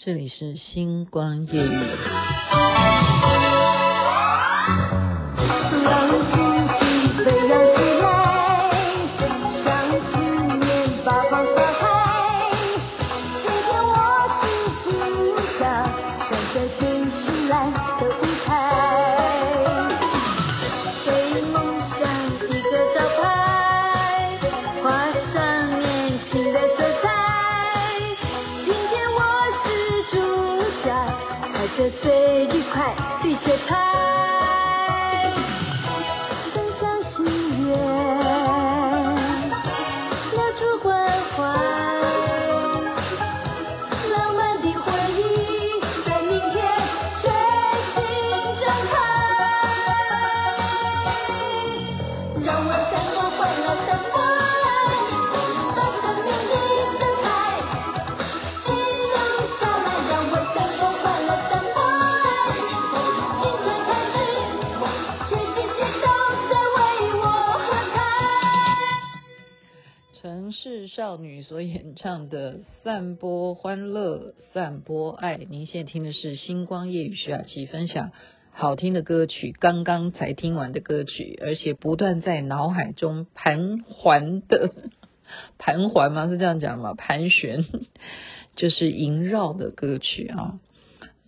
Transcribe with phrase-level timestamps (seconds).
[0.00, 1.60] 这里是星光夜
[31.76, 34.57] 着最愉快、最节拍。
[71.08, 75.38] 少女所演唱的《散播欢乐，散播爱》。
[75.48, 78.12] 您现在听的是星光夜雨徐雅琪分享
[78.52, 84.70] 好听的歌曲，刚刚才听完的歌曲，而且不断在脑海中盘桓的
[85.56, 86.28] 盘桓吗？
[86.28, 86.92] 是这样讲吗？
[86.92, 87.64] 盘旋，
[88.54, 90.60] 就是萦绕的歌曲啊。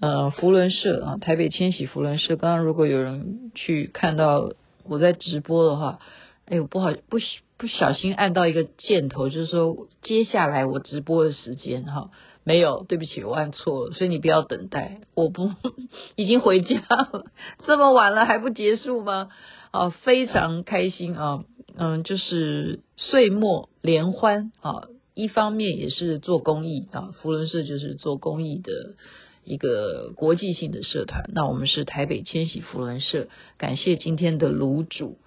[0.00, 2.36] 呃，福伦社啊，台北千禧福伦社。
[2.36, 4.52] 刚刚如果有人去看到
[4.84, 6.00] 我在直播的话，
[6.50, 7.18] 哎呦，不好，不
[7.58, 12.10] 不小心按到一个箭头，就是说接下来我直播的时间哈，
[12.42, 15.52] 没有，对不起，我按错了，所以你不要等待，我不
[16.16, 17.26] 已经回家了，
[17.66, 19.28] 这么晚了还不结束吗？
[19.70, 21.44] 啊，非常开心啊，
[21.76, 28.96] 嗯，就是岁末联欢啊，一方面也是做公益啊，福伦社就是做公益的
[29.44, 35.18] 一个国际性的社团，那我们是台北千禧福伦社，感谢今天的炉主。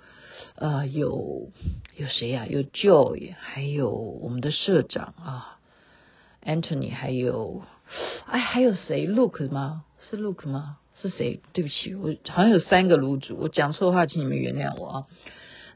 [0.55, 1.49] 呃，有
[1.97, 5.57] 有谁呀、有 Joy，还有我们的社长啊
[6.45, 7.63] ，Anthony，还有
[8.27, 9.83] 哎，还有谁？Look 吗？
[10.09, 10.77] 是 Look 吗？
[11.01, 11.41] 是谁？
[11.53, 15.05] 对不起，我好像有三个炉主，我讲错的话，请你们原谅我啊。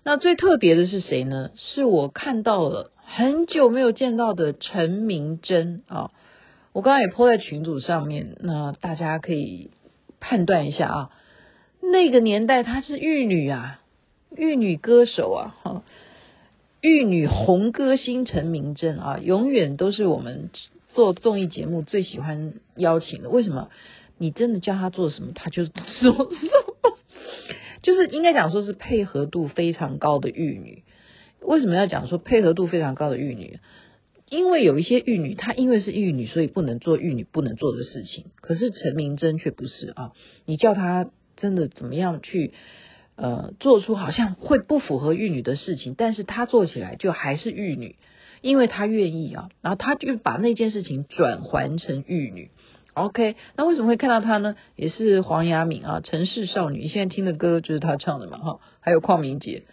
[0.03, 1.49] 那最特别的是谁呢？
[1.55, 6.11] 是我看到了很久没有见到的陈明真啊。
[6.71, 9.71] 我刚刚也 po 在群组上面，那大家可以
[10.19, 11.11] 判断一下啊。
[11.81, 13.81] 那个年代她是玉女啊。
[14.35, 15.83] 玉女歌手啊，哈，
[16.81, 20.49] 玉女红歌星陈明真啊，永远都是我们
[20.89, 23.29] 做综艺节目最喜欢邀请的。
[23.29, 23.69] 为什么？
[24.17, 26.29] 你真的叫他做什么，他就做什么，
[27.83, 30.83] 就是应该讲说是配合度非常高的玉女。
[31.41, 33.59] 为什么要讲说配合度非常高的玉女？
[34.27, 38.25] 因为有一些玉女，她因为是玉女，所以不能做玉女不能做的事情。
[38.41, 40.11] 可是陈明真却不是啊，
[40.45, 42.53] 你叫她真的怎么样去？
[43.17, 47.95] 呃，做出好像会不符合玉女的事情，但是她做起来就还是玉女，
[48.41, 52.51] 因为她愿意啊，然后她就把那件事情转还成玉女。
[52.93, 54.55] OK，那为什么会看到她呢？
[54.75, 59.63] 也是黄雅敏啊，城市少女，现在听的歌就是她唱的嘛，哈，还有邝明杰，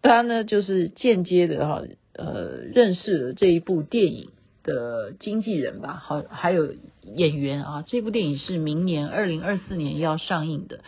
[0.00, 1.82] 她呢就是间接的哈，
[2.14, 4.30] 呃，认识了这一部电影
[4.62, 10.80] 的经纪人吧，好，还有演员啊，这部电影是明年二零二四年要上映的。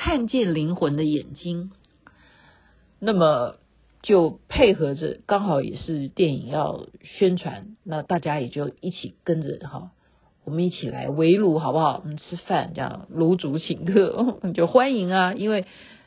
[0.00, 1.72] 看见灵魂的眼睛，
[3.00, 3.56] 那么
[4.00, 9.90] 就配合着，刚好也是电影要宣传，那大家也就一起跟着哈，
[10.44, 12.00] 我们一起来围炉好不好？
[12.04, 15.64] 我们吃饭这样，炉主请客 就欢迎啊，因为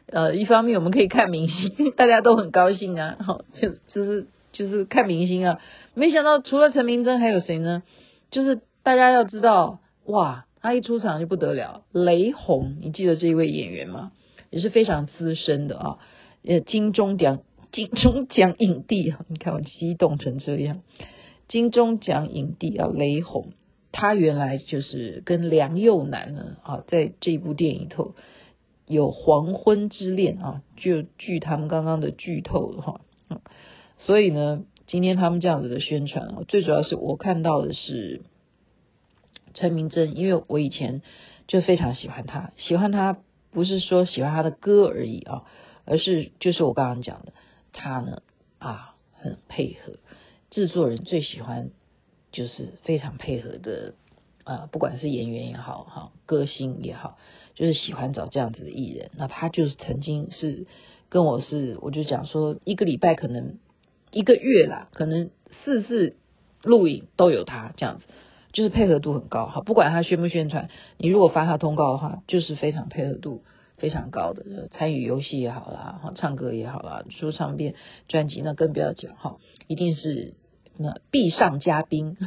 [0.07, 5.59] 呃一方面我们可以看明星，大家都很高兴啊，好就就是就是看明星啊，
[5.96, 7.84] 没想到除了陈明真还有谁呢？
[8.31, 10.46] 就是大家要知道哇。
[10.62, 14.12] 他一出场就不得了，雷洪，你记得这一位演员吗？
[14.52, 15.98] 也是非常资深的啊，
[16.46, 17.40] 呃，金钟奖
[17.72, 20.82] 金钟奖影帝啊，你看我激动成这样，
[21.48, 23.54] 金钟奖影帝啊，雷洪，
[23.92, 28.14] 他原来就是跟梁又南呢啊，在这部电影头
[28.86, 33.40] 有黄昏之恋啊，就据他们刚刚的剧透的话，嗯，
[33.98, 38.22] 所以呢，今天他们这样子的宣传啊，最主要是我看到的是。
[39.53, 41.01] 陈明真，因为我以前
[41.48, 43.18] 就非常喜欢他，喜欢他
[43.51, 45.44] 不是说喜欢他的歌而已啊，
[45.86, 47.33] 而是就是我刚刚讲的，
[47.74, 48.21] 他呢
[48.59, 49.94] 啊很配合，
[50.50, 51.69] 制作人最喜欢
[52.31, 53.94] 就是非常配合的
[54.44, 57.18] 啊，不管是演员也好哈，歌星也好，
[57.56, 59.12] 就是喜欢找这样子的艺人。
[59.18, 60.65] 那他就是曾经是
[61.09, 63.59] 跟我是，我就讲说一个礼拜可能
[64.12, 65.30] 一个月啦，可能
[65.63, 66.15] 四次
[66.63, 68.06] 录影都有他这样子。
[68.53, 69.62] 就是配合度很高哈。
[69.62, 73.44] 不管他宣不宣传，你如果发他通告的话，就是非常配合度
[73.77, 74.68] 非常高的。
[74.71, 77.75] 参与游戏也好啦，哈，唱歌也好啦，出唱片
[78.07, 79.38] 专辑那更不要讲哈，
[79.68, 80.33] 一定是
[80.77, 82.18] 那必上嘉宾。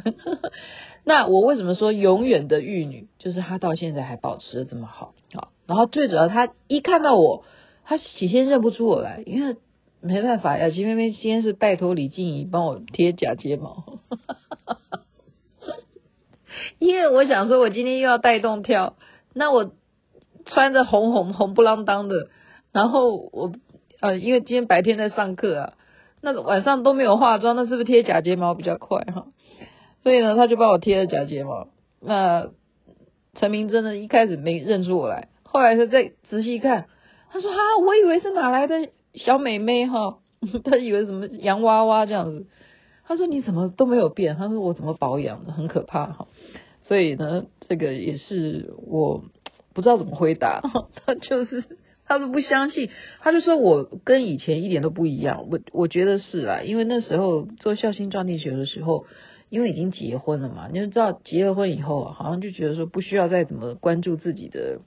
[1.03, 3.07] 那我为什么说永远的玉女？
[3.19, 5.49] 就是她到现在还保持的这么好啊。
[5.67, 7.43] 然后最主要，她一看到我，
[7.83, 9.57] 她起先认不出我来，因为。
[10.01, 13.97] 没办法，雅琪妹妹今天是拜托李静怡帮我贴假睫毛，
[16.79, 18.95] 因为我想说，我今天又要带动跳，
[19.33, 19.71] 那我
[20.45, 22.29] 穿着红红红不啷当的，
[22.71, 23.51] 然后我
[24.01, 25.73] 呃，因为今天白天在上课啊，
[26.21, 29.27] 那晚上都没有化妆，那是不是贴假睫毛比较快哈？
[30.03, 31.67] 所以呢，他就帮我贴了假睫毛。
[32.01, 32.49] 那
[33.33, 36.85] 陈明真的一开始没认出我来，后来他再仔细看，
[37.31, 38.89] 他说哈，我以为是哪来的。
[39.15, 40.17] 小美眉哈，
[40.65, 42.47] 他以为什么洋娃娃这样子。
[43.07, 44.35] 他说你怎么都没有变？
[44.35, 45.53] 他说我怎么保养的？
[45.53, 46.27] 很可怕哈。
[46.87, 49.23] 所以呢，这个也是我
[49.73, 50.61] 不知道怎么回答。
[51.05, 51.63] 他就是
[52.05, 52.89] 他都不相信，
[53.21, 55.47] 他就说我跟以前一点都不一样。
[55.49, 59.05] 我我觉得是啦，因为那时候做孝心撞地球的时候，
[59.49, 64.81] 因为已经结婚了嘛，你就知道结了婚以后，好像就觉得说不需要再怎么关注自己的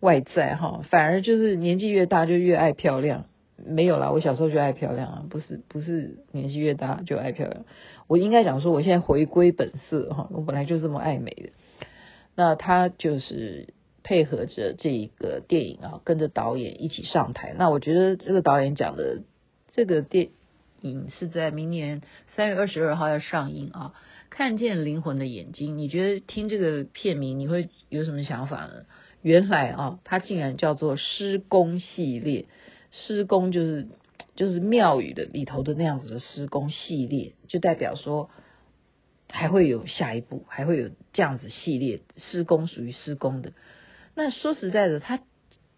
[0.00, 3.24] 外在哈，反而就是年纪越大就越爱漂亮。
[3.64, 7.64] 没有啦，我小时候就爱漂亮啊，不是不是年纪越大就爱漂亮。
[8.06, 11.50] 我应该讲说，我现在回归本色哈，我本来就这么爱美的。
[12.34, 17.54] 那他就是配合着这个电影啊，跟着导演一起上台。
[17.56, 19.22] 那我觉得这个导演讲的
[19.74, 20.30] 这个电
[20.80, 22.02] 影是在明年
[22.34, 23.94] 三月二十二号要上映啊。
[24.30, 28.86] 看见灵魂的眼睛，你觉得听这个片名你会有什么想法呢？
[29.20, 32.46] 原来啊，它竟然叫做施工系列。
[32.92, 33.88] 施工就是
[34.36, 38.30] 就是庙宇的里头的那样子的施工系列，就代表说
[39.30, 43.52] 还会有下一步，还会有这样子系列施工属于施工的。
[44.14, 45.20] 那说实在的，他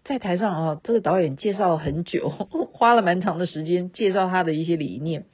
[0.04, 2.28] 在台上啊，这个导演介绍了很久，
[2.74, 5.24] 花了蛮长的时间介绍他的一些理念。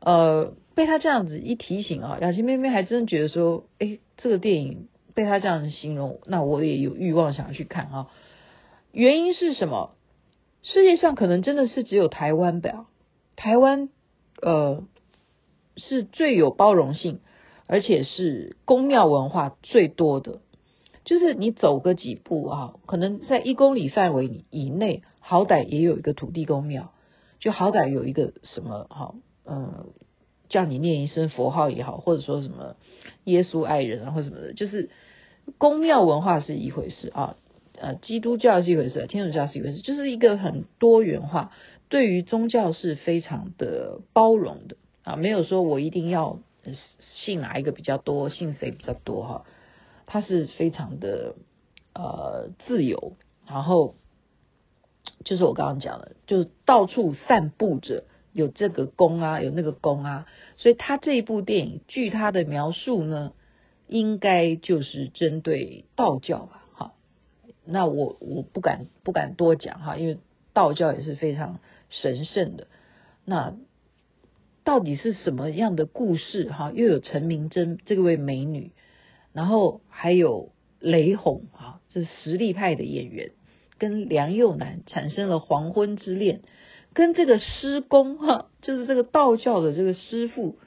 [0.00, 8.08] 呃，被他这样子一提醒啊，雅琪妹妹还真觉得说，哎，这个电影被他这样子形容，那我也有欲望想要去看啊。
[8.92, 9.94] 原因是什么？
[10.70, 12.86] 世界上可能真的是只有台湾吧，
[13.36, 13.88] 台湾
[14.42, 14.84] 呃
[15.76, 17.20] 是最有包容性，
[17.66, 20.40] 而且是宫庙文化最多的。
[21.06, 26.92] 就是你走个几步啊，可能在一公里范围以内，好歹也有一个土地公庙，
[27.40, 29.14] 就好歹有一个什么哈，
[29.46, 29.86] 嗯，
[30.50, 32.76] 叫你念一声佛号也好，或者说什么
[33.24, 34.90] 耶稣爱人啊或什么的，就是
[35.56, 37.36] 宫庙文化是一回事啊。
[37.80, 41.52] 呃，基督教是一回事，天主教是一回事，就是一个很多元化，
[41.88, 46.40] 对于宗教是非常的包容的啊，没有说我一定要
[47.24, 49.44] 信哪一个比较多，信谁比较多哈，
[50.06, 51.36] 它是非常的
[51.94, 53.14] 呃自由，
[53.46, 53.94] 然后
[55.24, 60.26] 就是我刚刚讲的，就是到处散布着有这个宫啊，有那个宫啊，
[60.56, 63.32] 所以他这一部电影，据他的描述呢，
[63.86, 66.64] 应该就是针对道教吧。
[67.70, 70.18] 那我我不敢不敢多讲哈，因为
[70.54, 71.60] 道教也是非常
[71.90, 72.66] 神圣的。
[73.26, 73.54] 那
[74.64, 76.72] 到底是什么样的故事哈？
[76.74, 78.72] 又有陈明真这位美女，
[79.34, 80.50] 然后还有
[80.80, 83.32] 雷洪啊，这是实力派的演员，
[83.78, 86.40] 跟梁又南产生了黄昏之恋，
[86.94, 90.58] 跟这个师公哈，就是这个道教的这个师傅，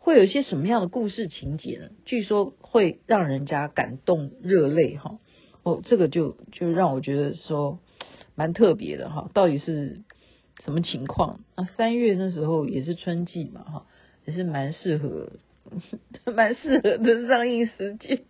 [0.00, 1.90] 会有一些什么样的故事情节呢？
[2.04, 5.18] 据说会让人家感动热泪哈。
[5.62, 7.78] 哦，这个就就让我觉得说
[8.34, 10.00] 蛮特别的哈，到底是
[10.64, 11.40] 什么情况？
[11.56, 13.86] 啊，三月那时候也是春季嘛哈，
[14.24, 15.32] 也是蛮适合
[16.32, 18.22] 蛮适合的上映时间，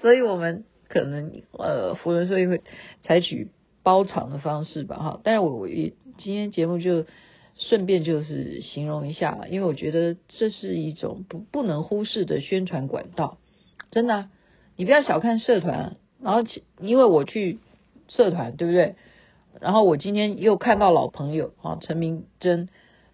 [0.00, 2.62] 所以我们可能呃，福伦社会
[3.02, 3.48] 采取
[3.82, 5.20] 包场的方式吧哈。
[5.24, 7.06] 但是我我也今天节目就
[7.58, 13.38] 顺便就是形容一下，因为我觉得这是一种不不能忽视的宣传管道，
[13.90, 14.28] 真的，
[14.76, 15.96] 你不要小看社团。
[16.24, 16.42] 然后，
[16.80, 17.58] 因为我去
[18.08, 18.94] 社团，对不对？
[19.60, 22.70] 然后我今天又看到老朋友啊，陈明真，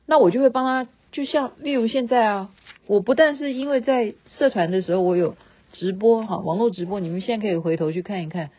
[0.06, 0.88] 那我就会帮他。
[1.10, 2.50] 就像例如现在啊，
[2.86, 5.34] 我不但是因为在社团的时候我有
[5.72, 8.50] 直播哈，网络直播，你们现在可以回头去看一看，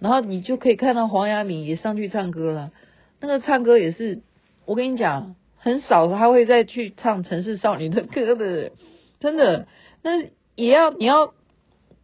[0.00, 2.72] 然后你就可以看到黄雅敏也上去唱歌了。
[3.20, 4.22] 那个唱歌也是，
[4.66, 8.72] 我跟你讲，很少他会再去唱城市少女的歌的，
[9.20, 9.68] 真的。
[10.02, 10.20] 那
[10.56, 11.32] 也要你要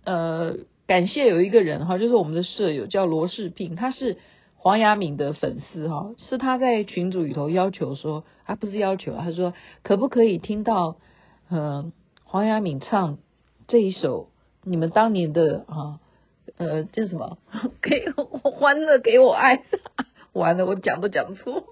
[0.04, 0.56] 呃。
[0.86, 4.16] 感谢有一个人哈，就是我们的舍友叫罗世聘，他是
[4.56, 9.52] 黄雅敏的粉丝哈，是他在群组里头要求说，他不是要求，他说
[9.82, 10.96] 可不可以听到
[11.50, 11.92] 嗯
[12.24, 13.18] 黄雅敏唱
[13.66, 14.28] 这一首
[14.62, 15.98] 你们当年的啊，
[16.56, 17.38] 呃，叫什么？
[17.82, 19.62] 给我欢乐，给我爱。
[20.32, 21.64] 完了，我讲都讲错，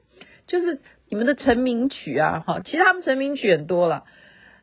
[0.47, 4.05] 就是你们的成名曲啊，哈，其实他们成名曲很多了。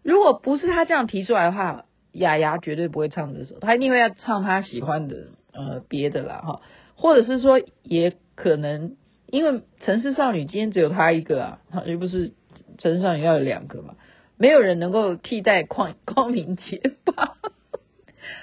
[0.03, 6.61] 如果不是他这样提出来的话，雅雅绝对不会唱这首，他一定会要唱他喜欢的，呃，别的啦，哈，
[6.95, 8.95] 或者是说，也可能
[9.27, 12.33] 因为城市少女今天只有他一个啊，又不是
[12.77, 13.95] 城市少女要有两个嘛，
[14.37, 17.37] 没有人能够替代邝邝 明杰吧？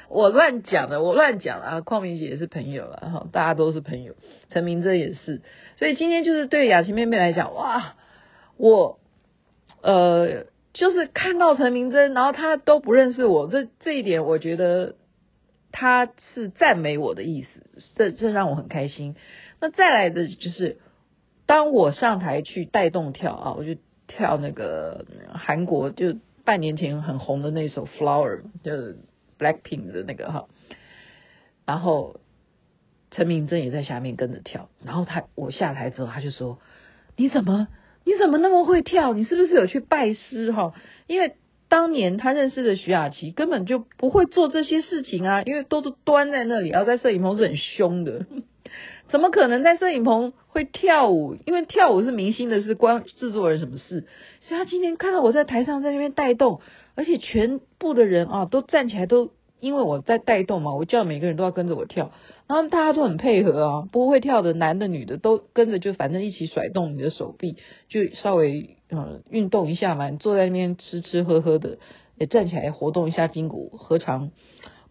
[0.09, 1.81] 我乱讲的，我乱讲啊！
[1.83, 4.15] 邝明杰也是朋友了哈，大家都是朋友，
[4.49, 5.43] 陈明真也是，
[5.79, 7.95] 所以今天就是对雅琪妹妹来讲，哇，
[8.57, 8.99] 我
[9.83, 10.47] 呃
[10.79, 14.95] 就是看到陈明真，然后他都不认识我，这这一点我觉得
[15.73, 17.49] 他是赞美我的意思，
[17.97, 19.17] 这这让我很开心。
[19.61, 20.79] 那再来的就是，
[21.47, 23.75] 当我上台去带动跳啊，我就
[24.07, 25.05] 跳那个
[25.35, 28.99] 韩国就半年前很红的那首《Flower》，就是。
[29.39, 30.49] Blackpink 的那个哈，
[31.65, 32.17] 然后
[33.13, 36.59] 陈明真也在下面跟着跳，然后他我下台之后，他就说
[37.15, 37.69] ：“你怎么
[38.05, 39.13] 你怎么那么会跳？
[39.13, 40.73] 你是不是有去拜师哈？
[41.07, 41.35] 因为
[41.69, 48.27] 当年他认识的徐雅琪根本就不会做这些事情啊，因为都是端在那里，然后在摄影棚是很凶的，
[49.09, 51.37] 怎么可能在摄影棚会跳舞？
[51.47, 54.07] 因为跳舞是明星的事，关制作人什么事？
[54.41, 56.61] 所以他今天看到我在台上在那边带动。”
[56.99, 62.11] 而且全部的人啊，都站起来，都因为我在带动嘛，我叫每个人都要跟着我跳，
[62.49, 67.57] 然后大家都很配合啊，不会跳的男的女的都跟着，就反正一起甩动你的手臂，
[67.89, 70.09] 就稍微呃运动一下嘛。
[70.09, 71.77] 你坐在那边吃吃喝喝的，
[72.17, 74.31] 也站起来活动一下筋骨，何尝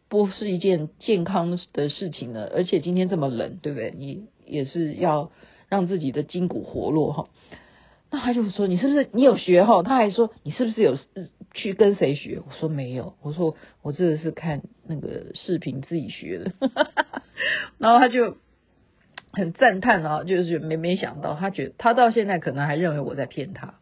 [0.08, 2.48] 不是一件健康的事情呢？
[2.54, 3.92] 而且今天这么冷，对不对？
[3.98, 5.32] 你也是要
[5.68, 7.28] 让自己的筋骨活络哈。
[8.10, 10.96] 那他就说：“你是不是你有学哈？”他还说：“你是不是有
[11.58, 16.54] 去跟谁学？”我说：“没有。”我说：“我这个是看那个视频自己学的。
[17.78, 18.38] ”然后他就
[19.34, 23.74] 很赞叹啊，就是没没想到，他觉得他到现在可能还认为我在骗他。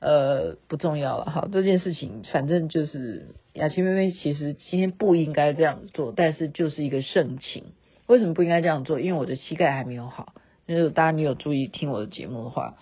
[0.00, 7.64] 呃，不重要了哈，这件事情反正就是雅琪妹妹其实今天不应该这样做，但是就是一个盛情。
[8.06, 9.00] 为什么不应该这样做？
[9.00, 10.34] 因为我的膝盖还没有好。
[10.66, 12.76] 就是大家你有注意听我的节目的话。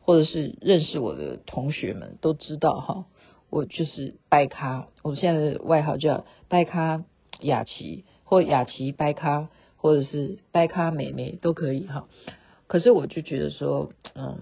[0.00, 3.04] 或者是认识我的同学们都知道哈，
[3.50, 7.04] 我就是掰咖，我现在的外号叫掰咖
[7.40, 12.08] 雅琪，或雅琪掰咖，或者是掰咖妹妹都可以哈。
[12.66, 14.38] 可是我就觉得说，嗯，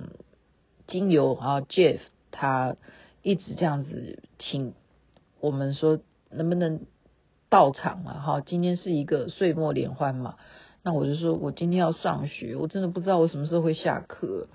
[0.86, 2.76] 经由啊 Jeff 他
[3.22, 4.74] 一直这样子请
[5.40, 6.80] 我们说能不能
[7.48, 10.36] 到场嘛哈，今天是一个岁末联欢嘛，
[10.82, 14.48] 那我就说我今天要上学，我真的不知道我什么时候会下课。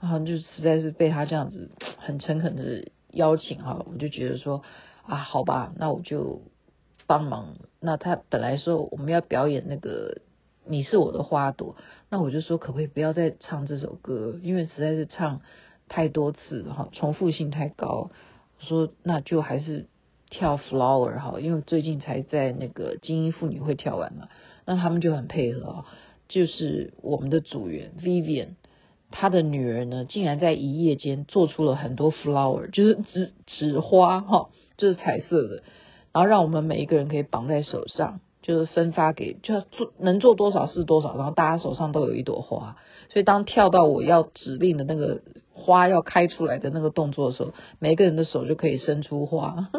[0.00, 4.62] 然后，就实在是被他这样子很诚恳的邀请哈，我就觉得说
[5.06, 6.42] 啊，好吧，那我就
[7.06, 7.56] 帮忙。
[7.80, 10.18] 那他本来说我们要表演那个
[10.66, 11.76] 你是我的花朵，
[12.10, 15.40] 那我就说可不可以不要再唱这首歌，因为实在是唱
[15.88, 18.10] 太多次哈，重复性太高。
[18.60, 19.86] 我说那就还是
[20.28, 24.28] 跳 Flower 哈，因为最近才在那个精英妇女会跳完嘛，
[24.66, 25.84] 那他们就很配合，
[26.28, 28.48] 就是我们的组员 Vivian。
[29.10, 35.62] 他的女儿呢，竟然在一夜间做出了很多 flower，就是纸纸花哈，就是彩色的，
[36.12, 42.76] 然后让我们每一个人可以绑在手上，就是分发给，就做能做多少是多少，然后大家手上都有一朵花，
[43.10, 45.22] 所以当跳到我要指令的那个
[45.52, 49.70] 花要开出来的那个动作的时候，每个人的手就可以伸出花，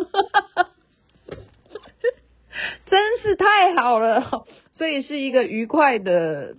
[2.88, 6.56] 真是太好了，所以是一个愉快的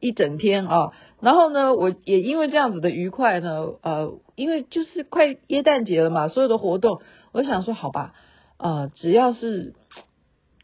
[0.00, 0.92] 一整天啊。
[1.20, 7.00] 然后呢，我也因为这样子的愉快呢，呃，因为就是快耶诞节了嘛，所有的活动，
[7.32, 8.14] 我想说，好吧，
[8.56, 9.74] 呃，只要是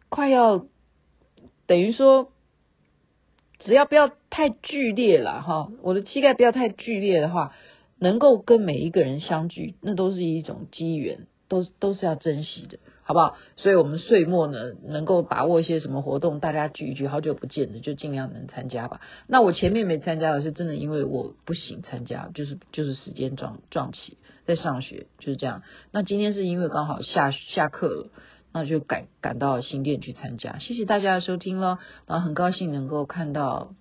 [0.08, 0.64] 快要
[1.66, 2.30] 等于说，
[3.58, 7.52] 只要不要太剧烈了哈，我的膝盖不要太剧烈的话，
[7.98, 12.78] 能够跟每一个人相聚，那都是一种机缘，都都是要珍惜的。
[13.06, 13.36] 好不好？
[13.54, 19.00] 所以，我们岁末呢，能够把握一些什么活动，大家聚一聚，好久不见的，就尽量能参加吧。
[19.28, 25.62] 那我前面没参加的是真的，因为我不行参加，就是就是时间撞撞起，在上学，就是这样。
[25.92, 28.10] 那今天是因为刚好下下课了，
[28.52, 30.58] 那就赶赶到新店去参加。
[30.58, 33.74] 谢谢大家的收听了，然后很高兴能够看到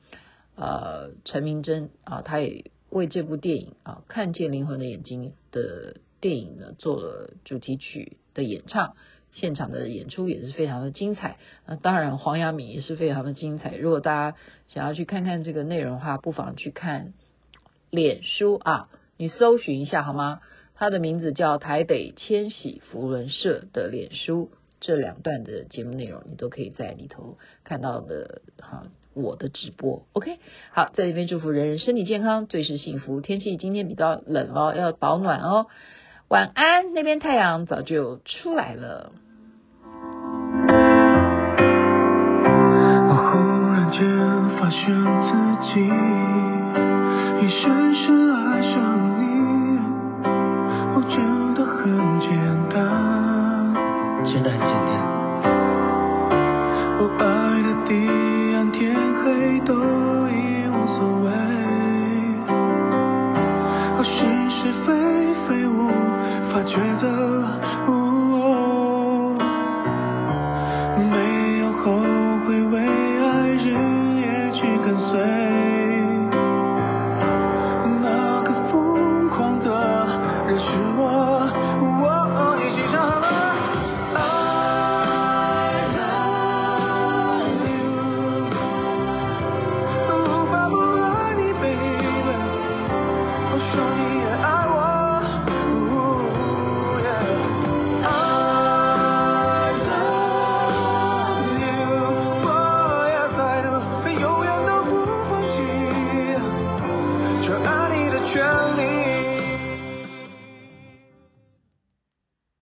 [0.56, 8.96] 呃陈明真啊，他也为这部电影啊《看见灵魂的眼睛》的电影呢做了主题曲的演唱。
[9.36, 11.38] 现场的演出也是非常的精彩，
[11.68, 13.76] 那当然黄雅敏也是非常的精彩。
[13.76, 14.38] 如果大家
[14.70, 17.14] 想要去看看这个内容的话，不妨去看
[17.92, 20.42] 脸书啊，你搜寻一下好吗？
[20.74, 24.50] 它的名字叫台北千禧福轮社的脸书
[24.80, 28.88] 这两段的节目内容，你都可以在里头看到的哈。
[29.14, 30.40] 我的直播，OK，
[30.74, 33.22] 好，在这边祝福人人身体健康，最是幸福。
[33.22, 35.68] 天气今天比较冷哦，要保暖哦。
[36.28, 39.14] 晚安，那边太阳早就出来了。
[43.96, 44.04] 忽然间
[44.60, 45.30] 发现自
[45.62, 45.88] 己
[47.40, 47.64] 已深
[47.96, 48.76] 深爱上
[49.16, 49.80] 你，
[50.96, 51.16] 我，真
[51.54, 51.74] 的很
[52.20, 52.28] 简
[52.74, 52.76] 单，
[54.26, 54.94] 真的很简单。
[57.00, 57.24] 我爱
[57.64, 57.90] 的地
[58.54, 59.72] 暗天黑都
[60.28, 60.34] 已
[60.68, 61.28] 无所谓，
[63.96, 64.10] 哦，是
[64.52, 64.88] 是非
[65.48, 65.88] 非无
[66.52, 67.15] 法抉择。